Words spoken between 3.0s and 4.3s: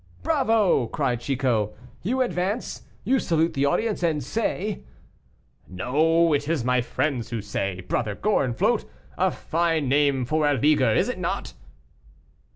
you salute the audience and